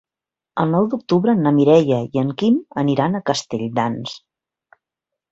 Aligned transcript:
El 0.61 0.69
nou 0.75 0.85
d'octubre 0.93 1.35
na 1.41 1.51
Mireia 1.57 1.99
i 2.17 2.21
en 2.21 2.31
Quim 2.39 2.57
aniran 2.83 3.19
a 3.19 3.21
Castelldans. 3.27 4.15